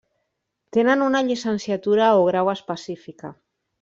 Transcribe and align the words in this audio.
Tenen 0.77 1.03
una 1.07 1.21
llicenciatura 1.27 2.07
o 2.23 2.25
grau 2.31 2.53
específica. 2.57 3.33